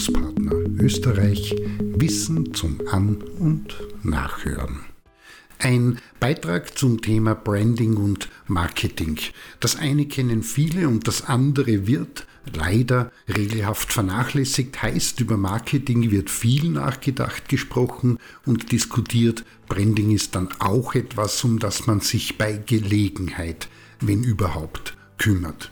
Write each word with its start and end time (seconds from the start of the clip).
Bildungspartner 0.00 0.52
Österreich 0.82 1.54
Wissen 1.78 2.54
zum 2.54 2.80
An- 2.90 3.22
und 3.38 3.76
Nachhören. 4.02 4.80
Ein 5.58 5.98
Beitrag 6.18 6.78
zum 6.78 7.02
Thema 7.02 7.34
Branding 7.34 7.98
und 7.98 8.30
Marketing. 8.46 9.18
Das 9.60 9.76
eine 9.76 10.06
kennen 10.06 10.42
viele 10.42 10.88
und 10.88 11.06
das 11.06 11.26
andere 11.26 11.86
wird 11.86 12.26
leider 12.50 13.12
regelhaft 13.28 13.92
vernachlässigt. 13.92 14.80
Heißt, 14.80 15.20
über 15.20 15.36
Marketing 15.36 16.10
wird 16.10 16.30
viel 16.30 16.70
nachgedacht, 16.70 17.50
gesprochen 17.50 18.16
und 18.46 18.72
diskutiert. 18.72 19.44
Branding 19.68 20.12
ist 20.12 20.34
dann 20.34 20.48
auch 20.60 20.94
etwas, 20.94 21.44
um 21.44 21.58
das 21.58 21.86
man 21.86 22.00
sich 22.00 22.38
bei 22.38 22.54
Gelegenheit, 22.56 23.68
wenn 24.00 24.24
überhaupt, 24.24 24.96
kümmert. 25.18 25.70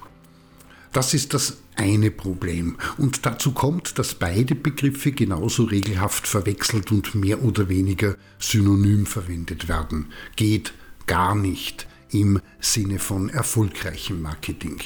Das 0.92 1.14
ist 1.14 1.32
das 1.32 1.58
eine 1.78 2.10
Problem. 2.10 2.76
Und 2.98 3.24
dazu 3.24 3.52
kommt, 3.52 3.98
dass 3.98 4.14
beide 4.14 4.54
Begriffe 4.54 5.12
genauso 5.12 5.64
regelhaft 5.64 6.26
verwechselt 6.26 6.92
und 6.92 7.14
mehr 7.14 7.42
oder 7.42 7.68
weniger 7.68 8.16
synonym 8.38 9.06
verwendet 9.06 9.68
werden. 9.68 10.12
Geht 10.36 10.74
gar 11.06 11.34
nicht 11.34 11.86
im 12.10 12.40
Sinne 12.60 12.98
von 12.98 13.28
erfolgreichem 13.28 14.20
Marketing. 14.20 14.78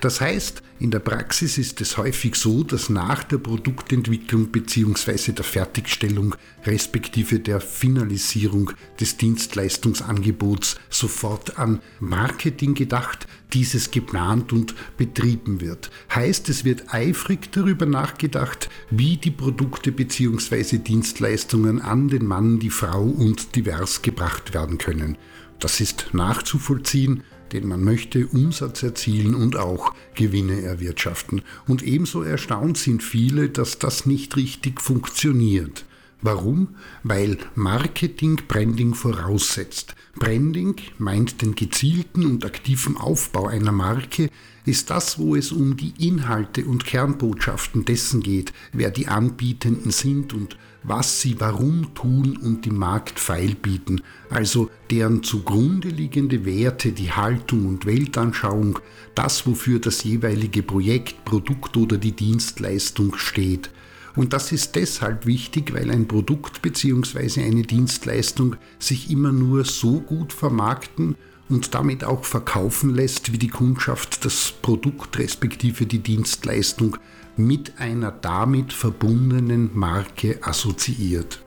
Das 0.00 0.20
heißt, 0.20 0.62
in 0.78 0.90
der 0.90 1.00
Praxis 1.00 1.58
ist 1.58 1.80
es 1.80 1.98
häufig 1.98 2.34
so, 2.36 2.62
dass 2.64 2.88
nach 2.88 3.22
der 3.24 3.38
Produktentwicklung 3.38 4.46
bzw. 4.46 5.32
der 5.32 5.44
Fertigstellung 5.44 6.34
respektive 6.64 7.38
der 7.38 7.60
Finalisierung 7.60 8.72
des 8.98 9.16
Dienstleistungsangebots 9.16 10.76
sofort 10.88 11.58
an 11.58 11.80
Marketing 12.00 12.74
gedacht, 12.74 13.26
dieses 13.52 13.90
geplant 13.90 14.52
und 14.52 14.74
betrieben 14.96 15.60
wird. 15.60 15.90
Heißt, 16.14 16.48
es 16.48 16.64
wird 16.64 16.94
eifrig 16.94 17.52
darüber 17.52 17.86
nachgedacht, 17.86 18.70
wie 18.90 19.16
die 19.16 19.30
Produkte 19.30 19.92
bzw. 19.92 20.78
Dienstleistungen 20.78 21.80
an 21.80 22.08
den 22.08 22.24
Mann, 22.26 22.58
die 22.58 22.70
Frau 22.70 23.02
und 23.02 23.54
divers 23.54 24.02
gebracht 24.02 24.54
werden 24.54 24.78
können. 24.78 25.18
Das 25.58 25.80
ist 25.80 26.08
nachzuvollziehen, 26.12 27.22
denn 27.52 27.66
man 27.66 27.82
möchte 27.82 28.26
Umsatz 28.26 28.82
erzielen 28.82 29.34
und 29.34 29.56
auch 29.56 29.94
Gewinne 30.14 30.62
erwirtschaften. 30.62 31.42
Und 31.66 31.82
ebenso 31.82 32.22
erstaunt 32.22 32.78
sind 32.78 33.02
viele, 33.02 33.48
dass 33.48 33.78
das 33.78 34.06
nicht 34.06 34.36
richtig 34.36 34.80
funktioniert. 34.80 35.84
Warum? 36.22 36.76
Weil 37.02 37.38
Marketing 37.54 38.40
Branding 38.46 38.94
voraussetzt. 38.94 39.94
Branding 40.16 40.76
meint 40.98 41.40
den 41.40 41.54
gezielten 41.54 42.26
und 42.26 42.44
aktiven 42.44 42.96
Aufbau 42.96 43.46
einer 43.46 43.72
Marke, 43.72 44.28
ist 44.66 44.90
das, 44.90 45.18
wo 45.18 45.34
es 45.34 45.52
um 45.52 45.76
die 45.76 45.94
Inhalte 45.98 46.66
und 46.66 46.84
Kernbotschaften 46.84 47.86
dessen 47.86 48.20
geht, 48.20 48.52
wer 48.72 48.90
die 48.90 49.08
Anbietenden 49.08 49.90
sind 49.90 50.34
und 50.34 50.58
was 50.82 51.20
sie 51.20 51.38
warum 51.40 51.94
tun 51.94 52.36
und 52.36 52.66
im 52.66 52.76
Markt 52.76 53.18
feilbieten, 53.18 54.02
also 54.30 54.70
deren 54.90 55.22
zugrunde 55.22 55.88
liegende 55.88 56.44
Werte, 56.44 56.92
die 56.92 57.12
Haltung 57.12 57.66
und 57.66 57.86
Weltanschauung, 57.86 58.78
das, 59.14 59.46
wofür 59.46 59.78
das 59.78 60.04
jeweilige 60.04 60.62
Projekt, 60.62 61.24
Produkt 61.24 61.76
oder 61.76 61.98
die 61.98 62.12
Dienstleistung 62.12 63.16
steht. 63.16 63.70
Und 64.16 64.32
das 64.32 64.52
ist 64.52 64.74
deshalb 64.74 65.26
wichtig, 65.26 65.72
weil 65.72 65.90
ein 65.90 66.08
Produkt 66.08 66.62
bzw. 66.62 67.42
eine 67.42 67.62
Dienstleistung 67.62 68.56
sich 68.78 69.10
immer 69.10 69.32
nur 69.32 69.64
so 69.64 70.00
gut 70.00 70.32
vermarkten 70.32 71.16
und 71.50 71.74
damit 71.74 72.04
auch 72.04 72.24
verkaufen 72.24 72.94
lässt, 72.94 73.32
wie 73.32 73.38
die 73.38 73.48
Kundschaft 73.48 74.24
das 74.24 74.52
Produkt 74.62 75.18
respektive 75.18 75.84
die 75.84 75.98
Dienstleistung 75.98 76.96
mit 77.36 77.78
einer 77.78 78.10
damit 78.12 78.72
verbundenen 78.72 79.70
Marke 79.74 80.38
assoziiert. 80.42 81.42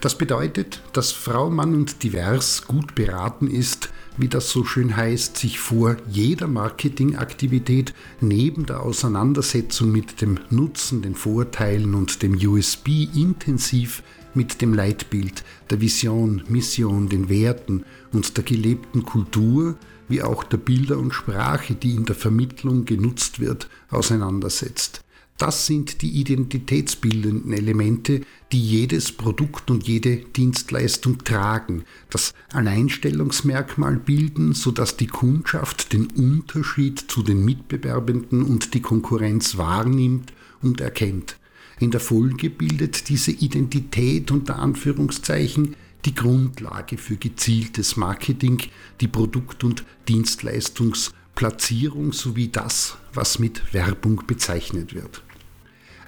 Das 0.00 0.18
bedeutet, 0.18 0.82
dass 0.92 1.12
Frau, 1.12 1.48
Mann 1.48 1.74
und 1.74 2.02
Divers 2.02 2.66
gut 2.66 2.94
beraten 2.94 3.46
ist, 3.46 3.90
wie 4.16 4.28
das 4.28 4.50
so 4.50 4.64
schön 4.64 4.96
heißt, 4.96 5.36
sich 5.36 5.60
vor 5.60 5.96
jeder 6.10 6.48
Marketingaktivität 6.48 7.94
neben 8.20 8.66
der 8.66 8.82
Auseinandersetzung 8.82 9.92
mit 9.92 10.20
dem 10.20 10.40
Nutzen, 10.50 11.02
den 11.02 11.14
Vorteilen 11.14 11.94
und 11.94 12.22
dem 12.22 12.34
USB 12.34 13.06
intensiv 13.14 14.02
mit 14.34 14.62
dem 14.62 14.74
Leitbild, 14.74 15.44
der 15.70 15.80
Vision, 15.80 16.42
Mission, 16.48 17.08
den 17.08 17.28
Werten 17.28 17.84
und 18.12 18.36
der 18.36 18.44
gelebten 18.44 19.04
Kultur, 19.04 19.76
wie 20.08 20.22
auch 20.22 20.44
der 20.44 20.58
Bilder 20.58 20.98
und 20.98 21.12
Sprache, 21.12 21.74
die 21.74 21.94
in 21.94 22.04
der 22.04 22.14
Vermittlung 22.14 22.84
genutzt 22.84 23.40
wird, 23.40 23.68
auseinandersetzt. 23.90 25.02
Das 25.38 25.66
sind 25.66 26.02
die 26.02 26.20
identitätsbildenden 26.20 27.52
Elemente, 27.52 28.20
die 28.52 28.60
jedes 28.60 29.10
Produkt 29.10 29.72
und 29.72 29.88
jede 29.88 30.18
Dienstleistung 30.18 31.24
tragen, 31.24 31.84
das 32.10 32.32
Alleinstellungsmerkmal 32.52 33.96
bilden, 33.96 34.52
sodass 34.52 34.96
die 34.96 35.08
Kundschaft 35.08 35.92
den 35.92 36.06
Unterschied 36.06 37.00
zu 37.08 37.24
den 37.24 37.44
Mitbewerbenden 37.44 38.42
und 38.44 38.74
die 38.74 38.82
Konkurrenz 38.82 39.56
wahrnimmt 39.56 40.32
und 40.60 40.80
erkennt. 40.80 41.38
In 41.80 41.90
der 41.90 42.00
Folge 42.00 42.50
bildet 42.50 43.08
diese 43.08 43.30
Identität 43.30 44.30
unter 44.30 44.58
Anführungszeichen 44.58 45.74
die 46.04 46.14
Grundlage 46.14 46.98
für 46.98 47.16
gezieltes 47.16 47.96
Marketing, 47.96 48.60
die 49.00 49.08
Produkt- 49.08 49.64
und 49.64 49.84
Dienstleistungsplatzierung 50.08 52.12
sowie 52.12 52.48
das, 52.48 52.98
was 53.14 53.38
mit 53.38 53.72
Werbung 53.72 54.22
bezeichnet 54.26 54.94
wird. 54.94 55.22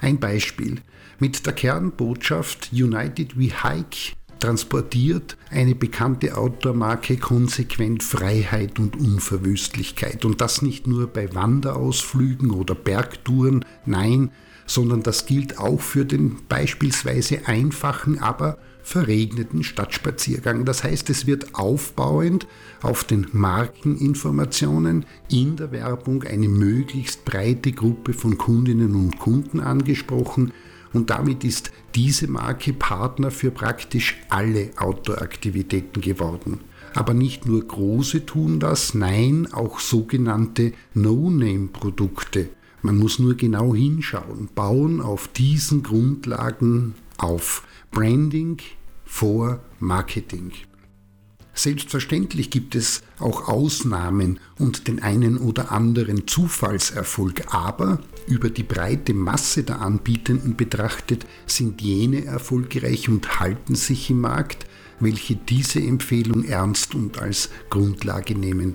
Ein 0.01 0.19
Beispiel. 0.19 0.81
Mit 1.21 1.47
der 1.47 1.53
Kernbotschaft 1.53 2.71
United 2.73 3.39
We 3.39 3.63
Hike 3.63 4.15
transportiert 4.41 5.37
eine 5.51 5.75
bekannte 5.75 6.37
Outdoor-Marke 6.37 7.17
konsequent 7.17 8.03
Freiheit 8.03 8.79
und 8.79 8.97
Unverwüstlichkeit. 8.97 10.25
Und 10.25 10.41
das 10.41 10.61
nicht 10.61 10.87
nur 10.87 11.07
bei 11.07 11.33
Wanderausflügen 11.35 12.51
oder 12.51 12.75
Bergtouren, 12.75 13.65
nein, 13.87 14.31
sondern 14.67 15.03
das 15.03 15.27
gilt 15.27 15.59
auch 15.59 15.81
für 15.81 16.05
den 16.05 16.37
beispielsweise 16.49 17.47
einfachen, 17.47 18.19
aber 18.19 18.59
verregneten 18.83 19.65
Stadtspaziergang. 19.65 20.65
Das 20.65 20.85
heißt, 20.85 21.09
es 21.11 21.27
wird 21.27 21.55
aufbauend 21.55 22.47
auf 22.83 23.05
den 23.05 23.27
Markeninformationen 23.33 25.07
in 25.31 25.57
der 25.57 25.73
Werbung 25.73 26.23
eine 26.25 26.49
möglichst 26.49 27.25
breite 27.25 27.73
Gruppe 27.73 28.13
von 28.13 28.37
Kundinnen 28.37 28.95
und 28.95 29.19
Kunden 29.19 29.61
angesprochen 29.61 30.53
und 30.93 31.11
damit 31.11 31.45
ist 31.45 31.73
diese 31.95 32.29
Marke 32.29 32.73
Partner 32.73 33.31
für 33.31 33.51
praktisch 33.51 34.17
alle 34.29 34.71
Outdoor-Aktivitäten 34.77 36.01
geworden. 36.01 36.61
Aber 36.95 37.15
nicht 37.15 37.47
nur 37.47 37.67
große 37.67 38.25
tun 38.25 38.61
das, 38.61 38.95
nein, 38.95 39.49
auch 39.53 39.81
sogenannte 39.81 40.73
No-Name-Produkte. 40.95 42.51
Man 42.85 42.99
muss 42.99 43.19
nur 43.19 43.35
genau 43.35 43.75
hinschauen, 43.75 44.51
bauen 44.55 45.01
auf 45.01 45.29
diesen 45.29 45.83
Grundlagen 45.83 46.95
auf. 47.17 47.63
Branding 47.91 48.59
vor 49.07 49.61
Marketing. 49.79 50.53
Selbstverständlich 51.55 52.51
gibt 52.51 52.75
es 52.75 53.03
auch 53.19 53.49
Ausnahmen 53.49 54.39
und 54.59 54.87
den 54.87 55.03
einen 55.03 55.39
oder 55.39 55.73
anderen 55.73 56.27
Zufallserfolg, 56.27 57.55
aber 57.55 58.01
über 58.27 58.51
die 58.51 58.65
breite 58.65 59.15
Masse 59.15 59.63
der 59.63 59.81
Anbietenden 59.81 60.55
betrachtet 60.55 61.25
sind 61.47 61.81
jene 61.81 62.27
erfolgreich 62.27 63.09
und 63.09 63.41
halten 63.41 63.77
sich 63.77 64.11
im 64.11 64.21
Markt, 64.21 64.67
welche 65.01 65.37
diese 65.37 65.81
Empfehlung 65.81 66.45
ernst 66.45 66.95
und 66.95 67.19
als 67.19 67.49
Grundlage 67.71 68.35
nehmen. 68.35 68.75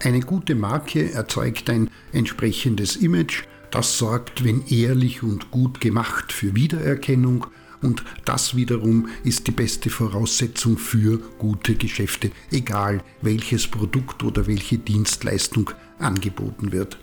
Eine 0.00 0.20
gute 0.20 0.54
Marke 0.54 1.12
erzeugt 1.12 1.68
ein 1.70 1.90
entsprechendes 2.12 2.96
Image, 2.96 3.44
das 3.72 3.98
sorgt, 3.98 4.44
wenn 4.44 4.64
ehrlich 4.68 5.22
und 5.24 5.50
gut 5.50 5.80
gemacht, 5.80 6.32
für 6.32 6.54
Wiedererkennung 6.54 7.46
und 7.82 8.04
das 8.24 8.56
wiederum 8.56 9.08
ist 9.24 9.46
die 9.46 9.52
beste 9.52 9.90
Voraussetzung 9.90 10.78
für 10.78 11.18
gute 11.38 11.74
Geschäfte, 11.74 12.30
egal 12.50 13.02
welches 13.22 13.66
Produkt 13.66 14.22
oder 14.22 14.46
welche 14.46 14.78
Dienstleistung 14.78 15.70
angeboten 15.98 16.72
wird. 16.72 16.98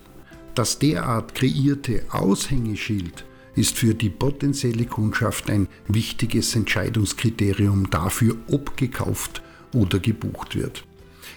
Das 0.53 0.79
derart 0.79 1.35
kreierte 1.35 2.03
Aushängeschild 2.11 3.25
ist 3.55 3.77
für 3.77 3.93
die 3.93 4.09
potenzielle 4.09 4.85
Kundschaft 4.85 5.49
ein 5.49 5.67
wichtiges 5.87 6.55
Entscheidungskriterium 6.55 7.89
dafür, 7.89 8.37
ob 8.49 8.75
gekauft 8.77 9.41
oder 9.73 9.99
gebucht 9.99 10.55
wird. 10.55 10.85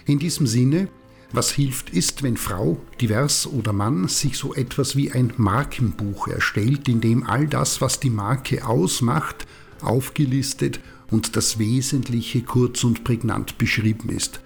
In 0.05 0.19
diesem 0.19 0.47
Sinne 0.47 0.89
was 1.31 1.51
hilft 1.51 1.91
ist, 1.91 2.23
wenn 2.23 2.37
Frau, 2.37 2.81
divers 2.99 3.45
oder 3.45 3.73
Mann 3.73 4.07
sich 4.07 4.37
so 4.37 4.53
etwas 4.53 4.95
wie 4.95 5.11
ein 5.11 5.33
Markenbuch 5.37 6.27
erstellt, 6.27 6.87
in 6.87 7.01
dem 7.01 7.23
all 7.23 7.47
das, 7.47 7.81
was 7.81 7.99
die 7.99 8.09
Marke 8.09 8.65
ausmacht, 8.65 9.45
aufgelistet 9.81 10.79
und 11.11 11.35
das 11.35 11.59
Wesentliche 11.59 12.41
kurz 12.41 12.83
und 12.83 13.03
prägnant 13.03 13.57
beschrieben 13.57 14.09
ist. 14.09 14.41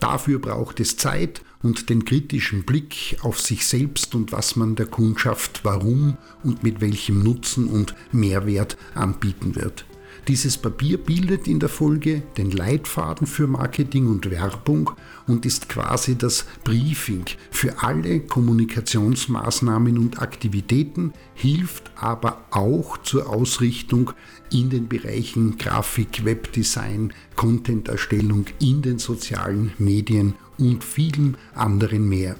Dafür 0.00 0.38
braucht 0.38 0.80
es 0.80 0.96
Zeit 0.96 1.42
und 1.62 1.88
den 1.88 2.04
kritischen 2.04 2.64
Blick 2.64 3.16
auf 3.22 3.40
sich 3.40 3.66
selbst 3.66 4.14
und 4.14 4.32
was 4.32 4.54
man 4.56 4.74
der 4.76 4.86
Kundschaft 4.86 5.60
warum 5.62 6.18
und 6.42 6.62
mit 6.62 6.80
welchem 6.80 7.22
Nutzen 7.22 7.68
und 7.68 7.94
Mehrwert 8.12 8.76
anbieten 8.94 9.54
wird. 9.54 9.86
Dieses 10.26 10.56
Papier 10.56 10.96
bildet 10.96 11.46
in 11.46 11.60
der 11.60 11.68
Folge 11.68 12.22
den 12.38 12.50
Leitfaden 12.50 13.26
für 13.26 13.46
Marketing 13.46 14.06
und 14.06 14.30
Werbung 14.30 14.92
und 15.26 15.44
ist 15.44 15.68
quasi 15.68 16.16
das 16.16 16.46
Briefing 16.64 17.26
für 17.50 17.82
alle 17.82 18.20
Kommunikationsmaßnahmen 18.20 19.98
und 19.98 20.22
Aktivitäten, 20.22 21.12
hilft 21.34 21.90
aber 21.96 22.42
auch 22.52 22.96
zur 23.02 23.28
Ausrichtung 23.28 24.12
in 24.50 24.70
den 24.70 24.88
Bereichen 24.88 25.58
Grafik, 25.58 26.24
Webdesign, 26.24 27.12
Content-Erstellung 27.36 28.46
in 28.60 28.80
den 28.80 28.98
sozialen 28.98 29.72
Medien 29.76 30.36
und 30.56 30.84
vielen 30.84 31.36
anderen 31.54 32.08
mehr. 32.08 32.36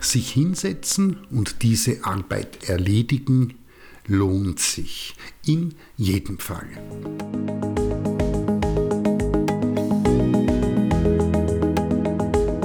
Sich 0.00 0.32
hinsetzen 0.32 1.18
und 1.30 1.62
diese 1.62 2.04
Arbeit 2.04 2.68
erledigen 2.68 3.54
lohnt 4.06 4.58
sich. 4.58 5.14
In 5.46 5.74
jedem 5.96 6.38
Fall. 6.38 6.68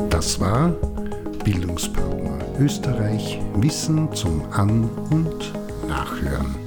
Das 0.10 0.40
war 0.40 0.70
Bildungspartner 1.44 2.40
Österreich 2.60 3.40
Wissen 3.56 4.14
zum 4.14 4.42
An- 4.52 4.90
und 5.12 5.54
Nachhören. 5.88 6.65